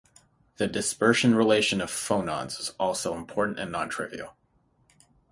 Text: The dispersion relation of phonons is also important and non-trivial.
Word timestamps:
The 0.57 0.65
dispersion 0.65 1.35
relation 1.35 1.79
of 1.79 1.91
phonons 1.91 2.59
is 2.59 2.73
also 2.79 3.13
important 3.15 3.59
and 3.59 3.71
non-trivial. 3.71 4.35